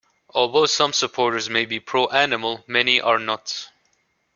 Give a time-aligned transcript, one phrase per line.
[0.31, 3.67] Although some supporters may be pro-animal, many are not.